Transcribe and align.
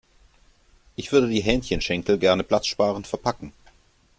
Ich 0.95 1.11
würde 1.11 1.27
die 1.27 1.41
Hähnchenschenkel 1.43 2.17
gerne 2.17 2.41
platzsparend 2.43 3.05
verpacken. 3.05 3.53